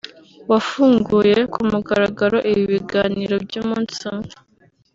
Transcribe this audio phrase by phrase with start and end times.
[0.49, 4.31] wafunguye ku mugaragaro ibi biganiro by’umunsi umwe